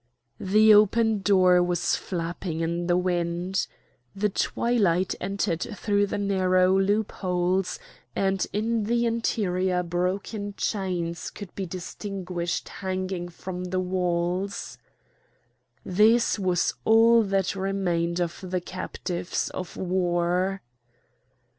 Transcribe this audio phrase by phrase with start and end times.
[0.39, 3.67] The open door was flapping in the wind.
[4.15, 7.77] The twilight entered through the narrow loopholes,
[8.15, 14.79] and in the interior broken chains could be distinguished hanging from the walls.
[15.85, 20.63] This was all that remained of the captives of war!